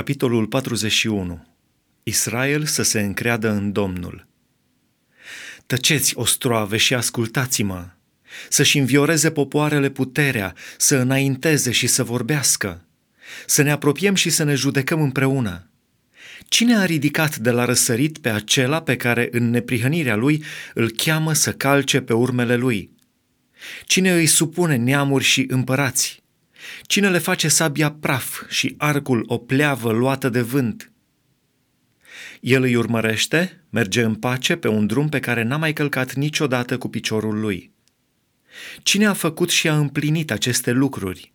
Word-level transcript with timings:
Capitolul 0.00 0.46
41 0.46 1.46
Israel 2.02 2.64
să 2.64 2.82
se 2.82 3.00
încreadă 3.00 3.50
în 3.50 3.72
Domnul 3.72 4.26
Tăceți, 5.66 6.16
ostroave, 6.16 6.76
și 6.76 6.94
ascultați-mă! 6.94 7.88
Să-și 8.48 8.78
învioreze 8.78 9.30
popoarele 9.30 9.90
puterea, 9.90 10.54
să 10.76 10.96
înainteze 10.96 11.70
și 11.70 11.86
să 11.86 12.04
vorbească, 12.04 12.84
să 13.46 13.62
ne 13.62 13.70
apropiem 13.70 14.14
și 14.14 14.30
să 14.30 14.42
ne 14.42 14.54
judecăm 14.54 15.02
împreună. 15.02 15.70
Cine 16.48 16.76
a 16.76 16.84
ridicat 16.84 17.36
de 17.36 17.50
la 17.50 17.64
răsărit 17.64 18.18
pe 18.18 18.28
acela 18.28 18.82
pe 18.82 18.96
care 18.96 19.28
în 19.30 19.50
neprihănirea 19.50 20.16
lui 20.16 20.44
îl 20.74 20.90
cheamă 20.90 21.32
să 21.32 21.52
calce 21.52 22.00
pe 22.00 22.12
urmele 22.12 22.56
lui? 22.56 22.90
Cine 23.84 24.12
îi 24.12 24.26
supune 24.26 24.76
neamuri 24.76 25.24
și 25.24 25.46
împărați? 25.48 26.22
Cine 26.82 27.08
le 27.10 27.18
face 27.18 27.48
sabia 27.48 27.92
praf 27.92 28.42
și 28.48 28.74
arcul 28.78 29.24
o 29.26 29.38
pleavă 29.38 29.92
luată 29.92 30.28
de 30.28 30.40
vânt? 30.40 30.92
El 32.40 32.62
îi 32.62 32.74
urmărește, 32.74 33.64
merge 33.70 34.02
în 34.02 34.14
pace 34.14 34.56
pe 34.56 34.68
un 34.68 34.86
drum 34.86 35.08
pe 35.08 35.20
care 35.20 35.42
n-a 35.42 35.56
mai 35.56 35.72
călcat 35.72 36.14
niciodată 36.14 36.78
cu 36.78 36.88
piciorul 36.88 37.40
lui. 37.40 37.72
Cine 38.82 39.06
a 39.06 39.12
făcut 39.12 39.50
și 39.50 39.68
a 39.68 39.76
împlinit 39.76 40.30
aceste 40.30 40.70
lucruri? 40.70 41.32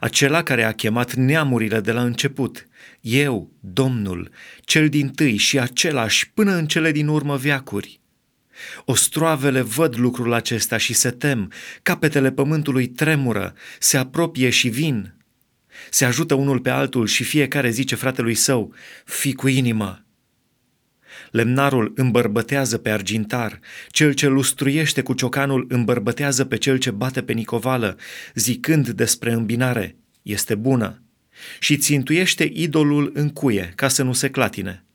Acela 0.00 0.42
care 0.42 0.64
a 0.64 0.72
chemat 0.72 1.14
neamurile 1.14 1.80
de 1.80 1.92
la 1.92 2.02
început, 2.02 2.68
eu, 3.00 3.52
Domnul, 3.60 4.30
cel 4.60 4.88
din 4.88 5.08
tâi 5.08 5.36
și 5.36 5.58
același 5.58 6.30
până 6.30 6.52
în 6.52 6.66
cele 6.66 6.92
din 6.92 7.08
urmă 7.08 7.36
veacuri. 7.36 8.00
Ostroavele 8.84 9.60
văd 9.60 9.98
lucrul 9.98 10.32
acesta 10.32 10.76
și 10.76 10.92
se 10.92 11.10
tem, 11.10 11.52
capetele 11.82 12.32
pământului 12.32 12.86
tremură, 12.86 13.54
se 13.78 13.96
apropie 13.96 14.50
și 14.50 14.68
vin. 14.68 15.14
Se 15.90 16.04
ajută 16.04 16.34
unul 16.34 16.60
pe 16.60 16.70
altul 16.70 17.06
și 17.06 17.24
fiecare 17.24 17.70
zice 17.70 17.94
fratelui 17.94 18.34
său, 18.34 18.74
fi 19.04 19.32
cu 19.32 19.48
inimă. 19.48 20.02
Lemnarul 21.30 21.92
îmbărbătează 21.96 22.78
pe 22.78 22.90
argintar, 22.90 23.60
cel 23.88 24.12
ce 24.12 24.26
lustruiește 24.26 25.02
cu 25.02 25.14
ciocanul 25.14 25.66
îmbărbătează 25.68 26.44
pe 26.44 26.56
cel 26.56 26.76
ce 26.76 26.90
bate 26.90 27.22
pe 27.22 27.32
nicovală, 27.32 27.96
zicând 28.34 28.88
despre 28.88 29.32
îmbinare, 29.32 29.96
este 30.22 30.54
bună, 30.54 31.02
și 31.58 31.76
țintuiește 31.76 32.50
idolul 32.54 33.10
în 33.14 33.28
cuie 33.28 33.72
ca 33.74 33.88
să 33.88 34.02
nu 34.02 34.12
se 34.12 34.30
clatine. 34.30 34.87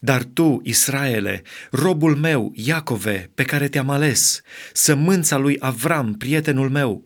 Dar 0.00 0.24
tu, 0.24 0.60
Israele, 0.64 1.42
robul 1.70 2.16
meu, 2.16 2.52
Iacove, 2.54 3.30
pe 3.34 3.42
care 3.42 3.68
te-am 3.68 3.90
ales, 3.90 4.40
sămânța 4.72 5.36
lui 5.36 5.56
Avram, 5.58 6.14
prietenul 6.14 6.70
meu, 6.70 7.04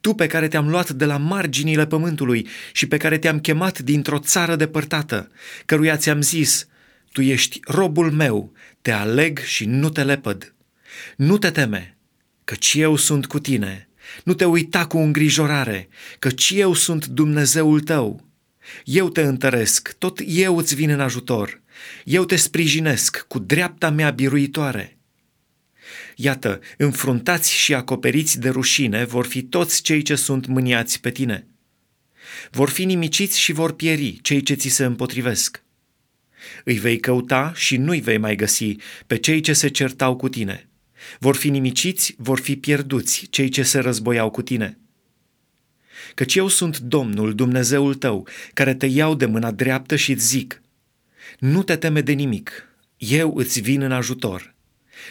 tu 0.00 0.14
pe 0.14 0.26
care 0.26 0.48
te-am 0.48 0.68
luat 0.68 0.90
de 0.90 1.04
la 1.04 1.16
marginile 1.16 1.86
pământului 1.86 2.46
și 2.72 2.86
pe 2.86 2.96
care 2.96 3.18
te-am 3.18 3.40
chemat 3.40 3.78
dintr-o 3.78 4.18
țară 4.18 4.56
depărtată, 4.56 5.28
căruia 5.64 5.96
ți-am 5.96 6.20
zis, 6.20 6.66
tu 7.12 7.20
ești 7.22 7.60
robul 7.64 8.10
meu, 8.10 8.52
te 8.82 8.90
aleg 8.90 9.38
și 9.38 9.64
nu 9.64 9.88
te 9.88 10.02
lepăd. 10.02 10.54
Nu 11.16 11.38
te 11.38 11.50
teme, 11.50 11.96
căci 12.44 12.74
eu 12.76 12.96
sunt 12.96 13.26
cu 13.26 13.38
tine. 13.38 13.88
Nu 14.24 14.34
te 14.34 14.44
uita 14.44 14.86
cu 14.86 14.98
îngrijorare, 14.98 15.88
căci 16.18 16.52
eu 16.56 16.74
sunt 16.74 17.06
Dumnezeul 17.06 17.80
tău. 17.80 18.28
Eu 18.84 19.08
te 19.08 19.22
întăresc, 19.22 19.94
tot 19.98 20.18
eu 20.26 20.56
îți 20.56 20.74
vin 20.74 20.90
în 20.90 21.00
ajutor. 21.00 21.62
Eu 22.04 22.24
te 22.24 22.36
sprijinesc 22.36 23.24
cu 23.28 23.38
dreapta 23.38 23.90
mea 23.90 24.10
biruitoare. 24.10 24.98
Iată, 26.16 26.60
înfruntați 26.76 27.52
și 27.52 27.74
acoperiți 27.74 28.40
de 28.40 28.48
rușine 28.48 29.04
vor 29.04 29.26
fi 29.26 29.42
toți 29.42 29.82
cei 29.82 30.02
ce 30.02 30.14
sunt 30.14 30.46
mâniați 30.46 31.00
pe 31.00 31.10
tine. 31.10 31.46
Vor 32.50 32.68
fi 32.68 32.84
nimiciți 32.84 33.40
și 33.40 33.52
vor 33.52 33.72
pieri 33.72 34.18
cei 34.22 34.42
ce 34.42 34.54
ți 34.54 34.68
se 34.68 34.84
împotrivesc. 34.84 35.62
Îi 36.64 36.78
vei 36.78 37.00
căuta 37.00 37.52
și 37.54 37.76
nu-i 37.76 38.00
vei 38.00 38.18
mai 38.18 38.36
găsi 38.36 38.76
pe 39.06 39.16
cei 39.16 39.40
ce 39.40 39.52
se 39.52 39.68
certau 39.68 40.16
cu 40.16 40.28
tine. 40.28 40.68
Vor 41.18 41.36
fi 41.36 41.50
nimiciți, 41.50 42.14
vor 42.18 42.40
fi 42.40 42.56
pierduți 42.56 43.26
cei 43.30 43.48
ce 43.48 43.62
se 43.62 43.78
războiau 43.78 44.30
cu 44.30 44.42
tine. 44.42 44.78
Căci 46.14 46.34
eu 46.34 46.48
sunt 46.48 46.78
Domnul, 46.78 47.34
Dumnezeul 47.34 47.94
tău, 47.94 48.28
care 48.54 48.74
te 48.74 48.86
iau 48.86 49.14
de 49.14 49.26
mâna 49.26 49.50
dreaptă 49.50 49.96
și 49.96 50.12
îți 50.12 50.26
zic, 50.26 50.62
nu 51.38 51.62
te 51.62 51.76
teme 51.76 52.00
de 52.00 52.12
nimic, 52.12 52.68
eu 52.96 53.36
îți 53.36 53.60
vin 53.60 53.80
în 53.82 53.92
ajutor. 53.92 54.54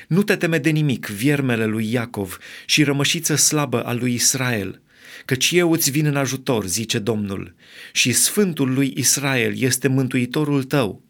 Nu 0.07 0.24
te 0.24 0.35
teme 0.35 0.57
de 0.57 0.69
nimic, 0.69 1.07
viermele 1.07 1.66
lui 1.66 1.91
Iacov 1.91 2.38
și 2.66 2.84
rămășiță 2.84 3.35
slabă 3.35 3.84
a 3.84 3.94
lui 3.94 4.13
Israel, 4.13 4.81
căci 5.25 5.52
eu 5.52 5.72
îți 5.72 5.91
vin 5.91 6.06
în 6.06 6.16
ajutor, 6.16 6.66
zice 6.66 7.00
Domnul, 7.00 7.56
și 7.94 8.12
Sfântul 8.12 8.74
lui 8.74 8.94
Israel 8.97 9.57
este 9.57 9.88
mântuitorul 9.88 10.63
tău. 10.63 11.03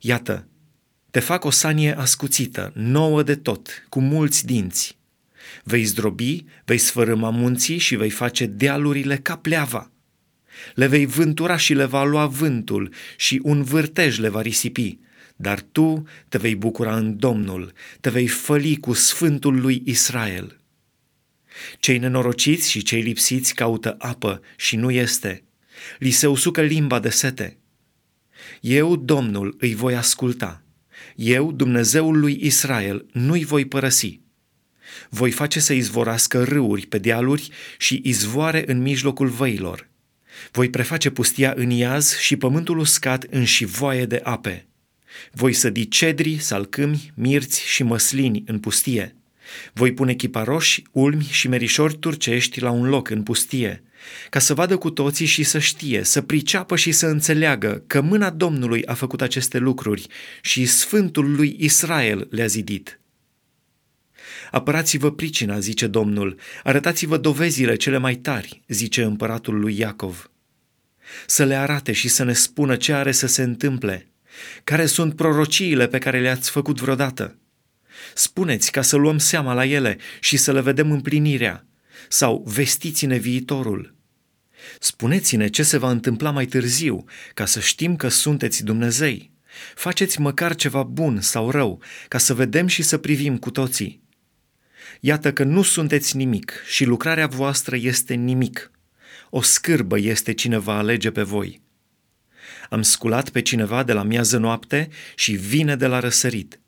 Iată, 0.00 0.48
te 1.10 1.20
fac 1.20 1.44
o 1.44 1.50
sanie 1.50 1.98
ascuțită, 1.98 2.72
nouă 2.74 3.22
de 3.22 3.34
tot, 3.34 3.86
cu 3.88 4.00
mulți 4.00 4.46
dinți. 4.46 4.98
Vei 5.64 5.84
zdrobi, 5.84 6.44
vei 6.64 6.78
sfărâma 6.78 7.30
munții 7.30 7.78
și 7.78 7.96
vei 7.96 8.10
face 8.10 8.46
dealurile 8.46 9.16
ca 9.16 9.36
pleava. 9.36 9.90
Le 10.74 10.86
vei 10.86 11.06
vântura 11.06 11.56
și 11.56 11.74
le 11.74 11.84
va 11.84 12.04
lua 12.04 12.26
vântul 12.26 12.92
și 13.16 13.40
un 13.42 13.62
vârtej 13.62 14.18
le 14.18 14.28
va 14.28 14.40
risipi, 14.40 14.98
dar 15.36 15.60
tu 15.60 16.02
te 16.28 16.38
vei 16.38 16.54
bucura 16.56 16.96
în 16.96 17.18
Domnul, 17.18 17.72
te 18.00 18.10
vei 18.10 18.26
făli 18.26 18.76
cu 18.76 18.92
Sfântul 18.92 19.60
lui 19.60 19.82
Israel. 19.84 20.58
Cei 21.78 21.98
nenorociți 21.98 22.70
și 22.70 22.82
cei 22.82 23.02
lipsiți 23.02 23.54
caută 23.54 23.94
apă 23.98 24.40
și 24.56 24.76
nu 24.76 24.90
este. 24.90 25.42
Li 25.98 26.10
se 26.10 26.26
usucă 26.26 26.62
limba 26.62 27.00
de 27.00 27.08
sete. 27.08 27.58
Eu, 28.60 28.96
Domnul, 28.96 29.56
îi 29.58 29.74
voi 29.74 29.94
asculta. 29.94 30.62
Eu, 31.16 31.52
Dumnezeul 31.52 32.18
lui 32.18 32.38
Israel, 32.42 33.06
nu-i 33.12 33.44
voi 33.44 33.64
părăsi. 33.64 34.20
Voi 35.08 35.30
face 35.30 35.60
să 35.60 35.72
izvorască 35.72 36.44
râuri 36.44 36.86
pe 36.86 36.98
dealuri 36.98 37.48
și 37.78 38.00
izvoare 38.04 38.64
în 38.66 38.82
mijlocul 38.82 39.28
văilor. 39.28 39.88
Voi 40.50 40.70
preface 40.70 41.10
pustia 41.10 41.52
în 41.56 41.70
iaz 41.70 42.16
și 42.16 42.36
pământul 42.36 42.78
uscat 42.78 43.26
în 43.30 43.44
șivoaie 43.44 44.06
de 44.06 44.20
ape. 44.22 44.66
Voi 45.32 45.52
sădi 45.52 45.88
cedri, 45.88 46.38
salcâmi, 46.38 47.12
mirți 47.14 47.66
și 47.66 47.82
măslini 47.82 48.42
în 48.46 48.58
pustie. 48.58 49.16
Voi 49.72 49.92
pune 49.92 50.14
chiparoși, 50.14 50.82
ulmi 50.90 51.28
și 51.30 51.48
merișori 51.48 51.98
turcești 51.98 52.60
la 52.60 52.70
un 52.70 52.88
loc 52.88 53.10
în 53.10 53.22
pustie, 53.22 53.82
ca 54.30 54.38
să 54.38 54.54
vadă 54.54 54.76
cu 54.76 54.90
toții 54.90 55.26
și 55.26 55.42
să 55.42 55.58
știe, 55.58 56.02
să 56.02 56.22
priceapă 56.22 56.76
și 56.76 56.92
să 56.92 57.06
înțeleagă 57.06 57.84
că 57.86 58.00
mâna 58.00 58.30
Domnului 58.30 58.86
a 58.86 58.94
făcut 58.94 59.20
aceste 59.20 59.58
lucruri 59.58 60.06
și 60.42 60.66
Sfântul 60.66 61.34
lui 61.34 61.56
Israel 61.58 62.26
le-a 62.30 62.46
zidit. 62.46 62.98
Apărați-vă 64.50 65.12
pricina, 65.12 65.58
zice 65.58 65.86
Domnul, 65.86 66.38
arătați-vă 66.62 67.16
dovezile 67.16 67.76
cele 67.76 67.98
mai 67.98 68.14
tari, 68.14 68.62
zice 68.68 69.02
împăratul 69.02 69.60
lui 69.60 69.78
Iacov. 69.78 70.30
Să 71.26 71.44
le 71.44 71.54
arate 71.54 71.92
și 71.92 72.08
să 72.08 72.24
ne 72.24 72.32
spună 72.32 72.76
ce 72.76 72.92
are 72.92 73.12
să 73.12 73.26
se 73.26 73.42
întâmple, 73.42 74.08
care 74.64 74.86
sunt 74.86 75.16
prorociile 75.16 75.86
pe 75.88 75.98
care 75.98 76.20
le-ați 76.20 76.50
făcut 76.50 76.80
vreodată. 76.80 77.38
Spuneți 78.14 78.70
ca 78.70 78.82
să 78.82 78.96
luăm 78.96 79.18
seama 79.18 79.54
la 79.54 79.66
ele 79.66 79.98
și 80.20 80.36
să 80.36 80.52
le 80.52 80.60
vedem 80.60 80.90
împlinirea, 80.90 81.66
sau 82.08 82.44
vestiți-ne 82.46 83.16
viitorul. 83.16 83.94
Spuneți-ne 84.80 85.48
ce 85.48 85.62
se 85.62 85.76
va 85.76 85.90
întâmpla 85.90 86.30
mai 86.30 86.46
târziu, 86.46 87.04
ca 87.34 87.46
să 87.46 87.60
știm 87.60 87.96
că 87.96 88.08
sunteți 88.08 88.64
Dumnezei. 88.64 89.32
Faceți 89.74 90.20
măcar 90.20 90.54
ceva 90.54 90.82
bun 90.82 91.20
sau 91.20 91.50
rău, 91.50 91.82
ca 92.08 92.18
să 92.18 92.34
vedem 92.34 92.66
și 92.66 92.82
să 92.82 92.98
privim 92.98 93.38
cu 93.38 93.50
toții. 93.50 94.02
Iată 95.06 95.32
că 95.32 95.44
nu 95.44 95.62
sunteți 95.62 96.16
nimic 96.16 96.52
și 96.66 96.84
lucrarea 96.84 97.26
voastră 97.26 97.76
este 97.76 98.14
nimic. 98.14 98.70
O 99.30 99.42
scârbă 99.42 99.98
este 99.98 100.32
cine 100.32 100.58
va 100.58 100.78
alege 100.78 101.10
pe 101.10 101.22
voi. 101.22 101.60
Am 102.70 102.82
sculat 102.82 103.30
pe 103.30 103.40
cineva 103.40 103.82
de 103.82 103.92
la 103.92 104.02
miază 104.02 104.38
noapte 104.38 104.88
și 105.14 105.32
vine 105.32 105.76
de 105.76 105.86
la 105.86 106.00
răsărit. 106.00 106.60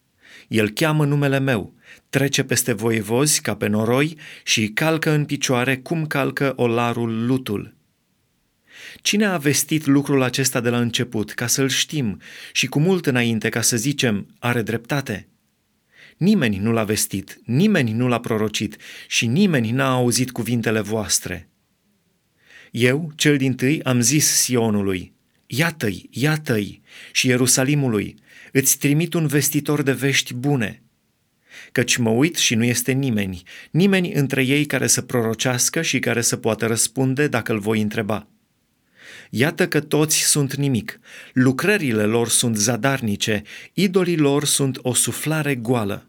El 0.49 0.71
cheamă 0.71 1.05
numele 1.05 1.39
meu, 1.39 1.75
trece 2.09 2.43
peste 2.43 2.73
voievozi 2.73 3.41
ca 3.41 3.57
pe 3.57 3.67
noroi 3.67 4.19
și 4.45 4.69
calcă 4.69 5.11
în 5.11 5.25
picioare 5.25 5.77
cum 5.77 6.07
calcă 6.07 6.53
olarul 6.57 7.27
lutul. 7.27 7.75
Cine 9.03 9.27
a 9.27 9.37
vestit 9.37 9.87
lucrul 9.87 10.23
acesta 10.23 10.61
de 10.61 10.69
la 10.69 10.79
început, 10.79 11.33
ca 11.33 11.47
să-l 11.47 11.69
știm, 11.69 12.21
și 12.53 12.67
cu 12.67 12.81
mult 12.81 13.07
înainte, 13.07 13.49
ca 13.49 13.61
să 13.61 13.77
zicem, 13.77 14.27
are 14.39 14.63
dreptate? 14.63 15.29
Nimeni 16.17 16.57
nu 16.57 16.73
l-a 16.73 16.85
vestit, 16.85 17.41
nimeni 17.45 17.93
nu 17.93 18.09
l-a 18.09 18.21
prorocit 18.21 18.77
și 19.07 19.27
nimeni 19.27 19.71
n-a 19.71 19.93
auzit 19.93 20.31
cuvintele 20.31 20.81
voastre. 20.81 21.49
Eu, 22.71 23.13
cel 23.15 23.37
din 23.37 23.55
tâi, 23.55 23.83
am 23.83 24.01
zis 24.01 24.27
Sionului, 24.27 25.15
Iată-i, 25.47 26.09
iată-i, 26.11 26.83
și 27.13 27.27
Ierusalimului, 27.29 28.15
îți 28.53 28.79
trimit 28.79 29.15
un 29.15 29.27
vestitor 29.27 29.83
de 29.83 29.93
vești 29.93 30.35
bune. 30.35 30.83
Căci 31.73 31.97
mă 31.97 32.11
uit 32.11 32.37
și 32.37 32.55
nu 32.55 32.65
este 32.65 32.93
nimeni, 32.93 33.43
nimeni 33.71 34.13
între 34.13 34.45
ei 34.45 34.67
care 34.67 34.87
să 34.87 35.03
prorocească 35.03 35.83
și 35.83 35.99
care 35.99 36.21
să 36.21 36.37
poată 36.37 36.67
răspunde 36.67 37.29
dacă 37.29 37.53
îl 37.53 37.59
voi 37.59 37.81
întreba. 37.81 38.29
Iată 39.31 39.69
că 39.69 39.81
toți 39.81 40.17
sunt 40.17 40.55
nimic, 40.55 41.01
lucrările 41.33 42.03
lor 42.03 42.29
sunt 42.29 42.57
zadarnice, 42.57 43.43
idolii 43.73 44.17
lor 44.17 44.45
sunt 44.45 44.79
o 44.83 44.95
suflare 44.95 45.55
goală. 45.55 46.07